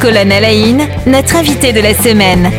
[0.00, 2.50] Colonne Alain, notre invité de la semaine.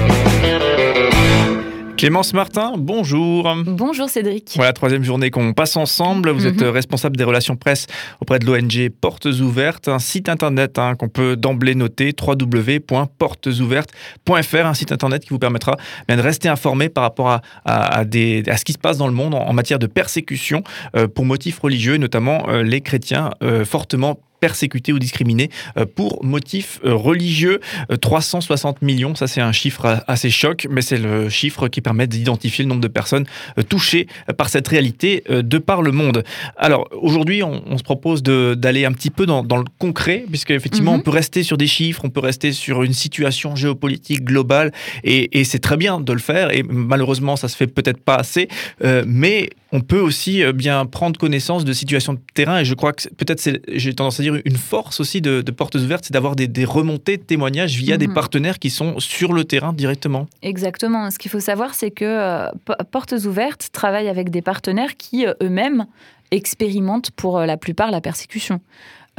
[1.98, 3.54] Clémence Martin, bonjour.
[3.66, 4.54] Bonjour Cédric.
[4.56, 6.32] Voilà, troisième journée qu'on passe ensemble.
[6.32, 6.70] Vous êtes Mhm.
[6.70, 7.86] responsable des relations presse
[8.22, 14.74] auprès de l'ONG Portes Ouvertes, un site internet hein, qu'on peut d'emblée noter, www.portesouvertes.fr, un
[14.74, 15.78] site internet qui vous permettra
[16.08, 18.98] bien, de rester informé par rapport à, à- à des, à ce qui se passe
[18.98, 20.64] dans le monde en, en matière de persécution
[20.96, 25.86] euh, pour motifs religieux, et notamment euh, les chrétiens euh, fortement persécutés ou discriminés euh,
[25.86, 27.62] pour motifs euh, religieux.
[27.92, 32.08] Euh, 360 millions, ça c'est un chiffre assez choc, mais c'est le chiffre qui permet
[32.08, 33.26] d'identifier le nombre de personnes
[33.58, 36.24] euh, touchées euh, par cette réalité euh, de par le monde.
[36.58, 40.52] Alors aujourd'hui, on, on se propose d'aller un petit peu dans, dans le concret, puisque
[40.52, 41.00] effectivement, Mhm.
[41.00, 44.72] on peut rester sur des chiffres, on peut rester sur une situation géopolitique globale,
[45.04, 46.52] et, et c'est très bien de le faire.
[46.52, 48.48] Et malheureusement, ça se fait peut-être pas assez,
[48.84, 52.60] euh, mais on peut aussi euh, bien prendre connaissance de situations de terrain.
[52.60, 55.76] Et je crois que peut-être, j'ai tendance à dire une force aussi de, de portes
[55.76, 58.14] ouvertes, c'est d'avoir des, des remontées de témoignages via des Mhm.
[58.14, 60.28] partenaires qui sont sur le terrain directement.
[60.42, 61.10] Exactement.
[61.12, 62.48] Ce qu'il faut savoir, c'est que euh,
[62.92, 65.86] Portes Ouvertes travaille avec des partenaires qui euh, eux-mêmes
[66.32, 68.60] expérimentent pour euh, la plupart la persécution.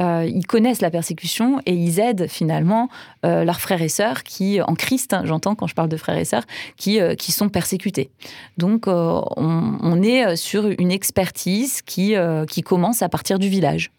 [0.01, 2.89] Euh, ils connaissent la persécution et ils aident finalement
[3.25, 6.17] euh, leurs frères et sœurs qui, en Christ, hein, j'entends quand je parle de frères
[6.17, 6.43] et sœurs,
[6.77, 8.09] qui, euh, qui sont persécutés.
[8.57, 12.15] Donc on, on est sur une expertise qui,
[12.49, 13.91] qui commence à partir du village.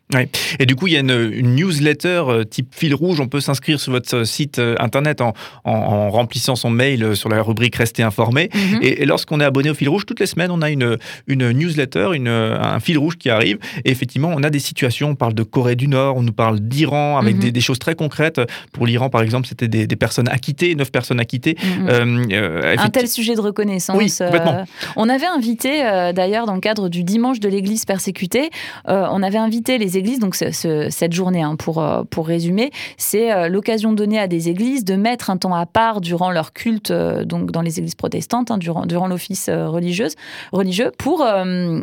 [0.61, 3.19] Et du coup, il y a une, une newsletter type fil rouge.
[3.21, 5.33] On peut s'inscrire sur votre site internet en,
[5.65, 8.51] en- en remplissant son mail sur la rubrique Rester informé.
[8.55, 8.79] Mhm.
[8.83, 11.51] Et, et lorsqu'on est abonné au fil rouge, toutes les semaines, on a une, une
[11.53, 13.59] newsletter, une, un fil rouge qui arrive.
[13.85, 15.11] Et effectivement, on a des situations.
[15.11, 17.41] On parle de Corée du Nord, on nous parle d'Iran, avec Mhm.
[17.43, 18.41] des, des choses très concrètes.
[18.73, 21.57] Pour l'Iran, par exemple, c'était des, des personnes acquittées, neuf personnes acquittées.
[21.63, 21.89] Mhm.
[21.89, 23.97] Euh, euh, Un tel sujet de reconnaissance.
[23.97, 24.59] Oui, complètement.
[24.59, 24.65] euh,
[24.97, 25.83] on avait invité,
[26.15, 28.51] d'ailleurs, dans le cadre du dimanche de l'Église persécutée,
[28.87, 33.49] on avait invité les églises, donc ce- ce- cette journée, hein, pour, pour résumer, c'est
[33.49, 37.51] l'occasion donnée à des églises de mettre un temps à part durant leur culte, donc
[37.51, 40.15] dans les églises protestantes, hein, durant, durant l'office religieuse,
[40.53, 41.23] religieux, pour...
[41.23, 41.81] euh,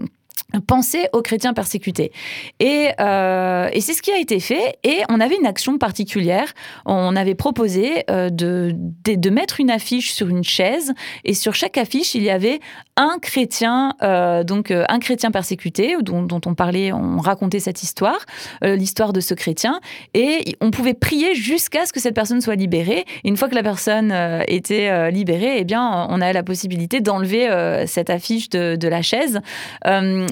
[0.60, 2.12] penser aux chrétiens persécutés.
[2.60, 4.78] Et, euh, et c'est ce qui a été fait.
[4.84, 6.54] Et on avait une action particulière.
[6.86, 10.94] On avait proposé euh, de, de, mettre une affiche sur une chaise.
[11.24, 12.60] Et sur chaque affiche, il y avait
[12.98, 18.20] un chrétien, euh, donc un chrétien persécuté, dont, dont on parlait, on racontait cette histoire,
[18.62, 19.80] l'histoire de ce chrétien.
[20.14, 23.06] Et on pouvait prier jusqu'à ce que cette personne soit libérée.
[23.24, 24.14] Et une fois que la personne
[24.48, 29.40] était libérée, eh bien, on a la possibilité d'enlever cette affiche de la chaise.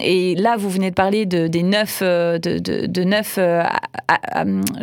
[0.01, 3.63] Et là, vous venez de parler de, des neuf, euh, de, de, de neuf, euh,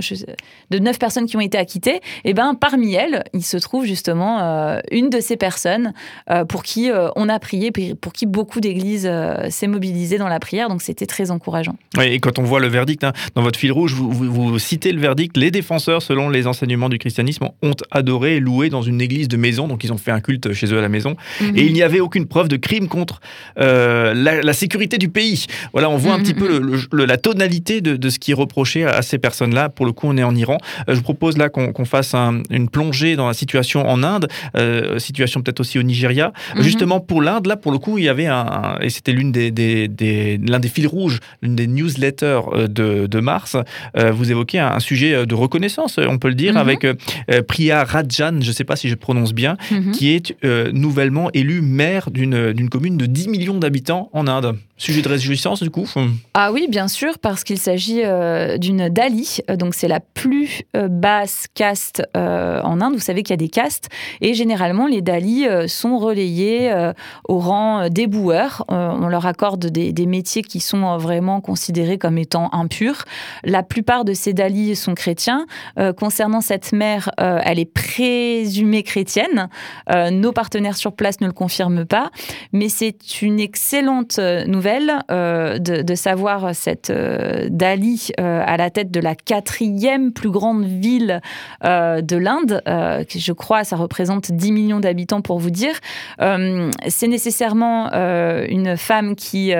[0.00, 0.26] sais-
[0.70, 2.00] de neuf personnes qui ont été acquittées.
[2.24, 5.92] Et ben, parmi elles, il se trouve justement euh, une de ces personnes
[6.48, 9.10] pour qui on a prié, pour qui beaucoup d'églises
[9.50, 10.68] s'est mobilisées dans la prière.
[10.68, 11.76] Donc, c'était très encourageant.
[12.02, 14.92] Et quand on voit le verdict, hein, dans votre fil rouge, vous, vous- vous citez
[14.92, 15.36] le verdict.
[15.36, 19.36] Les défenseurs, selon les enseignements du christianisme, ont adoré et loué dans une église de
[19.36, 19.68] maison.
[19.68, 21.16] Donc, ils ont fait un culte chez eux à la maison.
[21.40, 21.56] Mhm.
[21.56, 23.20] Et il n'y avait aucune preuve de crime contre
[23.58, 25.46] euh, la, la sécurité du pays.
[25.72, 28.18] Voilà, on voit un Mhm, petit peu le- le- le- la tonalité de, de ce
[28.18, 29.68] qui est reproché à, ces personnes-là.
[29.68, 30.58] Pour le coup, on est en Iran.
[30.88, 34.28] Euh, je vous propose là qu'on fasse un- une plongée dans la situation en Inde,
[34.56, 36.32] euh, situation peut-être aussi au Nigeria.
[36.56, 36.62] Mhm.
[36.62, 39.32] Justement, pour l'Inde, là, pour le coup, il y avait un, un- et c'était l'une
[39.32, 43.56] des, des- des- l'un des fils rouges, l'une des newsletters euh, de, de mars.
[43.96, 46.58] Euh, vous évoquez un, un sujet de reconnaissance, on peut le dire, Mhm.
[46.58, 46.94] avec euh,
[47.46, 49.92] Priya Rajan, je ne sais pas si je prononce bien, Mhm.
[49.92, 50.34] qui est
[50.72, 54.56] nouvellement élu maire d'une commune de 10 millions d'habitants en Inde.
[54.78, 55.88] Sujet de réjouissance, du coup
[56.34, 60.88] Ah oui, bien sûr, parce qu'il s'agit euh, d'une Dali, donc c'est la plus euh,
[60.88, 62.94] basse caste euh, en Inde.
[62.94, 63.88] Vous savez qu'il y a des castes,
[64.20, 66.72] et généralement les Dali sont relayés
[67.24, 68.64] au rang d'éboueurs.
[68.70, 73.04] Euh, on leur accorde des, des métiers qui sont vraiment considérés comme étant impurs.
[73.44, 75.46] La plupart de ces Dali sont chrétiens.
[75.96, 79.48] Concernant cette mère, elle est présumée chrétienne.
[80.10, 82.10] Nos partenaires sur place ne le confirment pas,
[82.52, 88.90] mais c'est une excellente euh, euh, de, savoir cette euh, Dali euh, à la tête
[88.90, 91.20] de la quatrième plus grande ville
[91.62, 92.62] de l'Inde,
[93.08, 95.74] qui, je crois, ça représente 10 millions d'habitants pour vous dire.
[96.18, 99.52] C'est nécessairement une femme qui,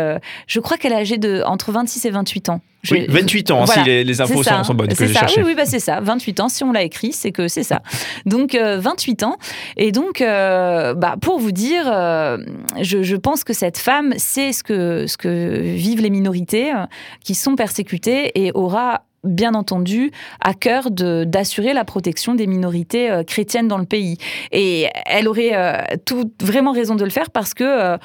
[0.47, 2.61] je crois qu'elle est âgée de entre 26 et 28 ans.
[2.91, 3.83] Oui, Je- 28 ans, Voilà.
[3.83, 6.01] si les, les infos sont, sont bonnes, C'est ça, oui, oui, bah c'est ça.
[6.01, 7.83] 28 ans, si on l'a écrit, c'est que c'est ça.
[8.27, 9.37] Donc, euh, 28 ans.
[9.77, 12.39] Et donc, euh, bah, pour vous dire, euh,
[12.81, 16.85] je, je pense que cette femme sait ce que, ce que vivent les minorités euh,
[17.25, 23.23] qui sont persécutées et aura bien entendu à cœur d'assurer la protection des minorités euh,
[23.23, 24.17] chrétiennes dans le pays.
[24.53, 27.97] Et elle aurait tout, vraiment raison de le faire parce que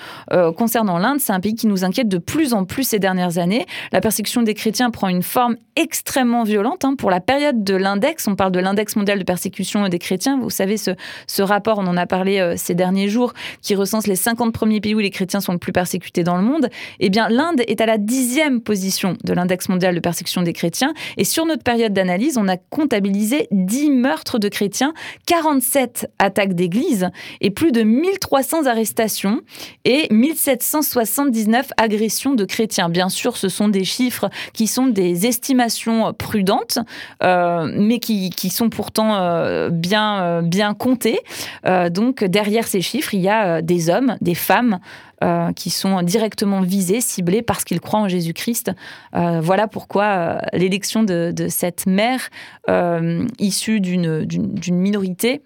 [0.51, 3.65] concernant l'Inde, c'est un pays qui nous inquiète de plus en plus ces dernières années.
[3.91, 6.85] La persécution des chrétiens prend une forme extrêmement violente.
[6.85, 6.95] Hein.
[6.97, 10.39] Pour la période de l'index, on parle de l'index mondial de persécution des chrétiens.
[10.39, 10.91] Vous savez, ce,
[11.27, 14.95] ce rapport, on en a parlé ces derniers jours, qui recense les 50 premiers pays
[14.95, 16.69] où les chrétiens sont le plus persécutés dans le monde.
[17.00, 20.94] Eh bien, l'Inde est à la dixième position de l'index mondial de persécution des chrétiens.
[21.18, 24.94] Et sur notre période d'analyse, on a comptabilisé 10 meurtres de chrétiens,
[25.25, 27.10] 47 attaques d'églises
[27.42, 29.42] et plus de 1300 arrestations
[29.86, 32.90] et 1779 agressions de chrétiens.
[32.90, 36.80] Bien sûr, ce sont des chiffres qui sont des estimations prudentes,
[37.24, 41.19] euh, mais qui, sont pourtant euh, bien, euh, bien comptées.
[41.90, 44.80] donc, derrière ces chiffres, il y a des hommes, des femmes,
[45.23, 48.71] euh, qui sont directement visés, ciblés parce qu'ils croient en Jésus-Christ.
[49.15, 52.29] Euh, voilà pourquoi euh, l'élection de, de, cette mère
[53.38, 54.25] issue d'une
[54.71, 55.44] minorité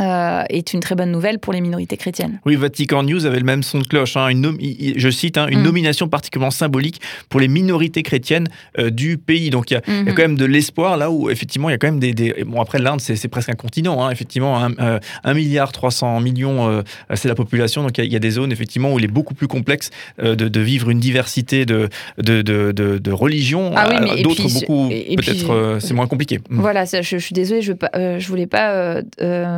[0.00, 2.40] euh, est une très bonne nouvelle pour les minorités chrétiennes.
[2.46, 4.16] Oui, Vatican News avait le même son de cloche.
[4.16, 4.56] Hein, une
[4.96, 5.64] je cite, hein, une mm.
[5.64, 8.48] nomination particulièrement symbolique pour les minorités chrétiennes
[8.78, 9.50] euh, du pays.
[9.50, 10.14] Donc il y, a mm-hmm.
[10.14, 12.44] quand même de l'espoir là où effectivement il y a quand même des...
[12.46, 14.98] Bon après l'Inde c'est presque un continent, hein, effectivement, 1 euh,
[15.34, 16.82] milliard 300 millions
[17.14, 17.82] c'est la population.
[17.82, 20.90] Donc il y, a des zones effectivement où il est beaucoup plus complexe de, vivre
[20.90, 21.88] une diversité de,
[22.18, 23.72] de, de, de religions.
[23.76, 26.38] Ah oui, D'autres beaucoup peut-être c'est moins compliqué.
[26.48, 26.60] Mm.
[26.60, 29.02] Voilà, je, je, suis désolée, je ne voulais pas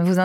[0.02, 0.18] vous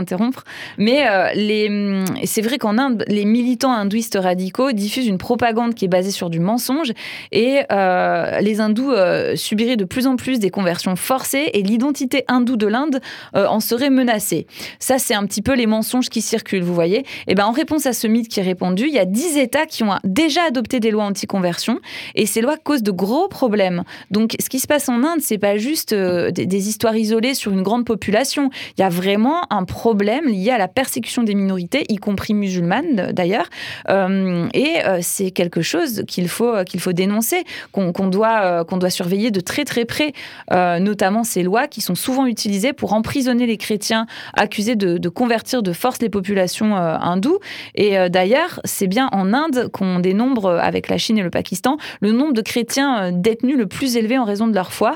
[0.77, 5.85] Mais euh, les, c'est vrai qu'en Inde, les militants hindouistes radicaux diffusent une propagande qui
[5.85, 6.93] est basée sur du mensonge
[7.31, 12.23] et euh, les hindous euh, subiraient de plus en plus des conversions forcées et l'identité
[12.27, 13.01] hindoue de l'Inde
[13.33, 14.47] en serait menacée.
[14.79, 17.05] Ça, c'est un petit peu les mensonges qui circulent, vous voyez.
[17.27, 19.65] Et ben, en réponse à ce mythe qui est répandu, il y a 10 États
[19.65, 21.79] qui ont déjà adopté des lois anti-conversion
[22.15, 23.83] et ces lois causent de gros problèmes.
[24.11, 27.63] Donc, ce qui se passe en Inde, c'est pas juste des histoires isolées sur une
[27.63, 28.49] grande population.
[28.77, 32.35] Il y a vraiment un problème problème lié à la persécution des minorités, y compris
[32.35, 33.47] musulmanes d'ailleurs.
[33.89, 38.77] Euh, et euh, c'est quelque chose qu'il faut, qu'il faut dénoncer, qu'on doit, euh, qu'on
[38.77, 40.13] doit surveiller de très très près,
[40.51, 44.05] notamment ces lois qui sont souvent utilisées pour emprisonner les chrétiens
[44.35, 47.39] accusés de convertir de force les populations hindoues.
[47.73, 52.11] Et d'ailleurs, c'est bien en Inde qu'on dénombre, avec la Chine et le Pakistan, le
[52.11, 54.95] nombre de chrétiens détenus le plus élevé en raison de leur foi,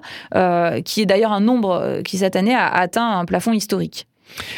[0.86, 4.06] qui est d'ailleurs un nombre qui cette année a atteint un plafond historique.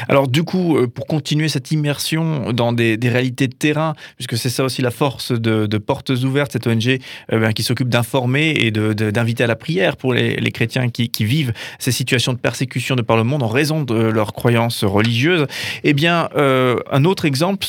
[0.09, 4.49] Alors du coup, euh, pour continuer cette immersion dans des, réalités de terrain, puisque c'est
[4.49, 6.99] ça aussi la force de, Portes Ouvertes, cette ONG
[7.31, 11.53] euh, ben, qui s'occupe d'informer et d'inviter à la prière pour les, chrétiens qui, vivent
[11.79, 15.45] ces situations de persécution de par le monde en raison de leurs croyances religieuses,
[15.83, 17.65] eh bien, euh, un autre exemple,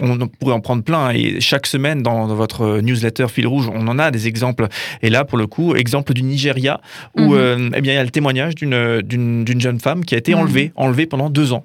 [0.00, 3.98] on pourrait en prendre plein, et chaque semaine dans, votre newsletter Fil Rouge, on en
[3.98, 4.68] a des exemples.
[5.02, 6.80] Et là, pour le coup, exemple du Nigeria,
[7.16, 7.72] où mhm.
[7.74, 10.40] eh bien, il y a le témoignage d'une jeune femme qui a été mhm.
[10.40, 11.64] enlevée, enlevée pendant deux ans.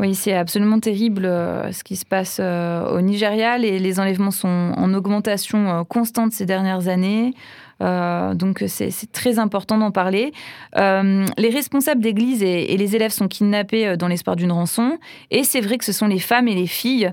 [0.00, 3.58] Oui, c'est absolument terrible euh, ce qui se passe euh, au Nigeria.
[3.58, 7.34] Les, les, enlèvements sont en augmentation euh, constante ces dernières années.
[7.80, 10.32] Euh, donc c'est très important d'en parler.
[10.76, 14.98] Euh, les responsables d'église et, les élèves sont kidnappés euh, dans l'espoir d'une rançon.
[15.30, 17.12] Et c'est vrai que ce sont les femmes et les filles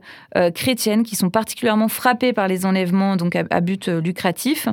[0.54, 4.68] chrétiennes qui sont particulièrement frappées par les enlèvements donc à, but lucratif.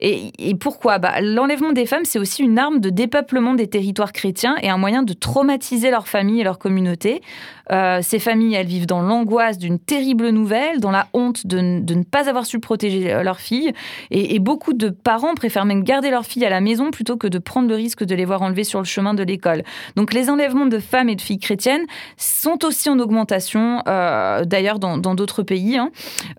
[0.00, 0.98] Et, pourquoi?
[0.98, 4.76] Bah, L'enlèvement des femmes, c'est aussi une arme de dépeuplement des territoires chrétiens et un
[4.76, 7.22] moyen de traumatiser leurs familles et leurs communautés.
[7.70, 12.28] ces familles, elles vivent dans l'angoisse d'une terrible nouvelle, dans la honte de, ne pas
[12.28, 13.72] avoir su protéger leurs filles.
[14.10, 17.38] Et beaucoup de parents préfèrent même garder leurs filles à la maison plutôt que de
[17.38, 19.62] prendre le risque de les voir enlevées sur le chemin de l'école.
[19.94, 21.84] Donc les enlèvements de femmes et de filles chrétiennes
[22.16, 25.90] sont aussi en augmentation, euh, d'ailleurs dans d'autres pays, hein,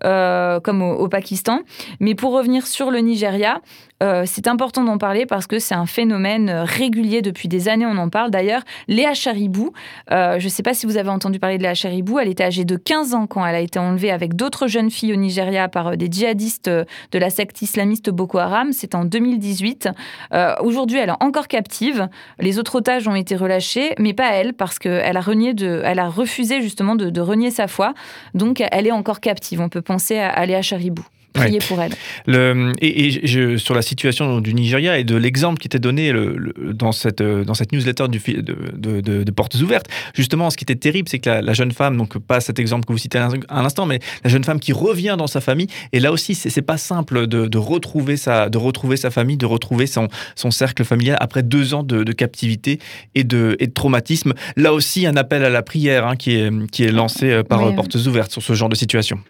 [0.04, 1.60] euh, comme au, Pakistan.
[2.00, 3.62] Mais pour revenir sur le Nigeria,
[4.02, 7.96] euh, c'est important d'en parler parce que c'est un phénomène régulier depuis des années, on
[7.96, 8.62] en parle d'ailleurs.
[8.88, 9.72] Léa Charibou,
[10.10, 12.64] je ne sais pas si vous avez entendu parler de Léa Charibou, elle était âgée
[12.64, 15.96] de 15 ans quand elle a été enlevée avec d'autres jeunes filles au Nigeria par
[15.96, 18.72] des djihadistes de la secte islamiste Boko Haram.
[18.94, 19.88] En 2018.
[20.32, 22.08] Euh, aujourd'hui, elle est encore captive.
[22.38, 26.08] Les autres otages ont été relâchés, mais pas elle, parce qu'elle a, de, elle a
[26.08, 27.94] refusé justement de, renier sa foi.
[28.34, 29.60] Donc, elle est encore captive.
[29.60, 31.04] On peut penser à Léa Charibou
[31.38, 31.92] prier pour elle.
[32.26, 36.52] Le, et, je, sur la situation du Nigeria et de l'exemple qui était donné le,
[36.72, 41.08] dans, cette, dans cette newsletter du, de, de, Portes Ouvertes, justement, ce qui était terrible,
[41.08, 44.00] c'est que la, jeune femme, donc pas cet exemple que vous citez à l'instant, mais
[44.24, 47.58] la jeune femme qui revient dans sa famille, et là aussi, c'est pas simple de,
[47.58, 51.82] retrouver sa, de retrouver sa famille, de retrouver son, son cercle familial après deux ans
[51.82, 52.80] de, captivité
[53.14, 54.34] et de, et de traumatisme.
[54.56, 57.74] Là aussi, un appel à la prière hein, qui, est, qui est lancé euh, par
[57.74, 59.20] Portes Ouvertes sur ce genre de situation.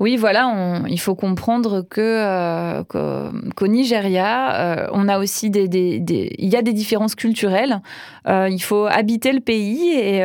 [0.00, 5.68] Oui, voilà, il faut comprendre que euh, qu'au Nigeria, euh, on a aussi des,
[6.38, 7.80] il y a des différences culturelles.
[8.26, 10.22] Euh, il faut habiter le pays et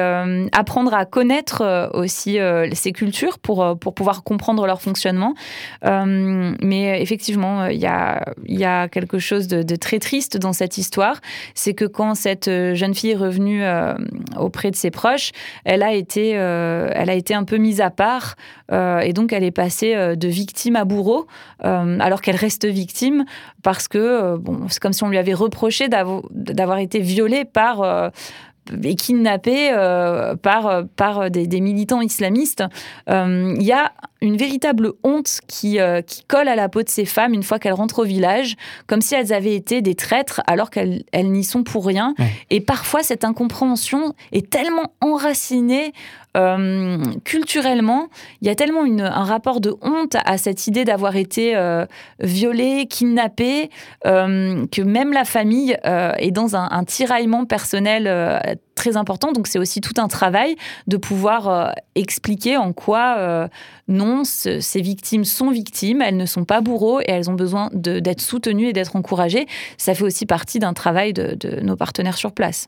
[0.54, 2.40] apprendre à connaître aussi
[2.74, 5.34] ces cultures pour pour pouvoir comprendre leur fonctionnement.
[5.84, 10.54] mais effectivement, il y a il y a quelque chose de, de très triste dans
[10.54, 11.20] cette histoire,
[11.54, 13.64] c'est que quand cette jeune fille est revenue
[14.38, 15.32] auprès de ses proches,
[15.64, 18.36] elle a été elle a été un peu mise à part
[18.72, 21.28] et donc elle est passée euh, de victime à bourreau,
[21.66, 23.26] euh, alors qu'elle reste victime
[23.62, 28.12] parce que euh, bon, c'est comme si on lui avait reproché d'avoir été violée par
[28.84, 29.72] et kidnappée
[30.44, 32.64] par, par des, militants islamistes.
[33.08, 37.34] Il y a une véritable honte qui, qui colle à la peau de ces femmes
[37.34, 41.04] une fois qu'elles rentrent au village, comme si elles avaient été des traîtres alors qu'elles
[41.14, 42.14] n'y sont pour rien.
[42.52, 45.94] Et parfois, cette incompréhension est tellement enracinée
[46.38, 48.08] euh, culturellement,
[48.42, 51.86] il y a tellement un rapport de honte à cette idée d'avoir été euh,
[52.20, 53.70] violée, kidnappée,
[54.06, 59.32] euh, que même la famille est dans un, tiraillement personnel très important.
[59.32, 60.56] Donc c'est aussi tout un travail
[60.88, 63.50] de pouvoir expliquer en quoi
[63.90, 68.22] non, ces victimes sont victimes, elles ne sont pas bourreaux et elles ont besoin d'être
[68.22, 69.48] soutenues et d'être encouragées.
[69.78, 72.68] Ça fait aussi partie d'un travail de, nos partenaires sur place.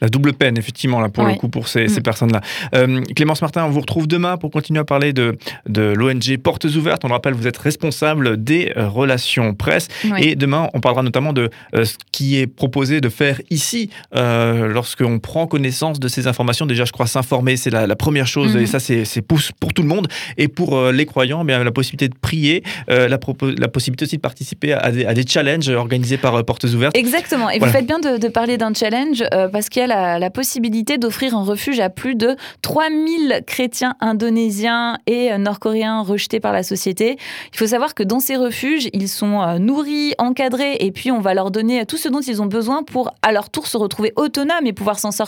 [0.00, 2.02] La double peine, effectivement, là, pour le coup, pour ces, ces mm.
[2.02, 2.40] personnes-là.
[2.74, 5.36] Euh, Clémence Martin, on vous retrouve demain pour continuer à parler de,
[5.68, 7.04] de l'ONG Portes Ouvertes.
[7.04, 9.88] On le rappelle, vous êtes responsable des euh, relations presse.
[10.18, 14.68] Et demain, on parlera notamment de euh, ce qui est proposé de faire ici euh,
[14.68, 16.64] lorsqu'on prend connaissance de ces informations.
[16.64, 18.56] Déjà, je crois, s'informer, c'est la, première chose.
[18.56, 20.08] Et ça, c'est pour, pour tout le monde.
[20.38, 24.20] Et pour les croyants, eh bien, la possibilité de prier, la, la, possibilité aussi de
[24.22, 26.96] participer à des, à des challenges organisés par Portes Ouvertes.
[26.96, 27.50] Exactement.
[27.50, 30.98] Et vous faites bien de, parler d'un challenge parce qu'il y a la, la possibilité
[30.98, 36.62] d'offrir un refuge à plus de 3000 chrétiens indonésiens et euh, nord-coréens rejetés par la
[36.62, 37.16] société.
[37.52, 41.20] Il faut savoir que dans ces refuges, ils sont euh, nourris, encadrés, et puis on
[41.20, 44.12] va leur donner tout ce dont ils ont besoin pour à leur tour se retrouver
[44.16, 45.25] autonomes et pouvoir s'en sortir.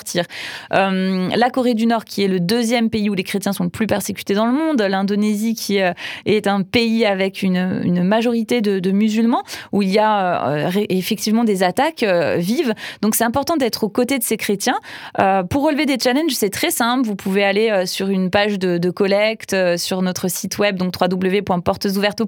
[0.73, 3.71] Euh, la Corée du Nord, qui est le deuxième pays où les chrétiens sont le
[3.71, 9.43] plus persécutés dans le monde, l'Indonésie, qui est un pays avec une, majorité de, musulmans,
[9.73, 12.05] où il y a effectivement des attaques
[12.39, 12.75] vives.
[13.03, 14.79] Donc c'est important d'être aux côtés de ces chrétiens.
[15.51, 17.07] pour relever des challenges, c'est très simple.
[17.07, 20.95] Vous pouvez aller euh, sur une page de, collecte euh, sur notre site web, donc
[21.01, 22.27] www.portesouvertes au.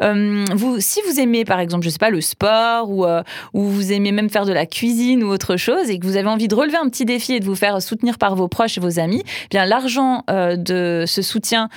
[0.00, 0.44] Euh,
[0.78, 3.04] si vous aimez, par exemple, je sais pas, le sport ou,
[3.52, 6.28] ou vous aimez même faire de la cuisine ou autre chose et que vous avez
[6.28, 8.80] envie de relever un petit défi et de vous faire soutenir par vos proches et
[8.80, 11.68] vos amis, eh bien l'argent de ce soutien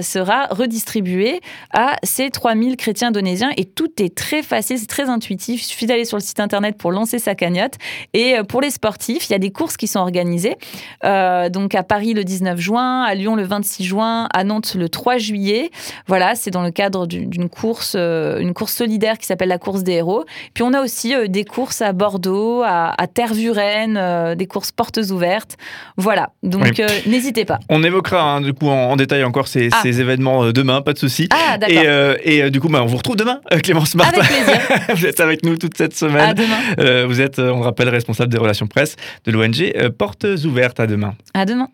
[0.00, 1.40] sera redistribué
[1.72, 5.62] à ces 3000 chrétiens indonésiens et tout est très facile, c'est très intuitif.
[5.62, 7.74] Il suffit d'aller sur le site internet pour lancer sa cagnotte.
[8.12, 10.56] Et pour les sportifs, il y a des courses qui sont organisées.
[11.04, 14.88] Euh, donc à Paris le 19 juin, à Lyon le 26 juin, à Nantes le
[14.88, 15.70] 3 juillet.
[16.06, 19.82] Voilà, c'est dans le cadre d'une course, euh, une course solidaire qui s'appelle la course
[19.82, 20.24] des héros.
[20.54, 24.98] Puis on a aussi euh, des courses à Bordeaux, à, à Tervuren, des courses portes
[25.10, 25.56] ouvertes.
[25.96, 27.60] Voilà, donc n'hésitez pas.
[27.68, 29.86] On évoquera hein, du coup en, détail encore ces, ah.
[29.86, 31.28] événements demain, pas de souci.
[31.30, 34.20] Ah, et, et du coup, bah, on vous retrouve demain, Clémence Martin.
[34.20, 34.60] Avec plaisir.
[34.94, 36.30] vous êtes avec nous toute cette semaine.
[36.30, 37.06] À demain.
[37.06, 40.80] vous êtes, on rappelle, responsable des relations presse de l'ONG Portes ouvertes.
[40.80, 41.14] À demain.
[41.34, 41.68] À demain.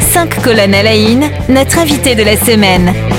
[0.00, 0.96] Cinq colonnes à la
[1.48, 3.15] notre invité de la semaine.